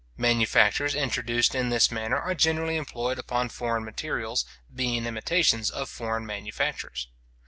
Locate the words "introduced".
0.95-1.53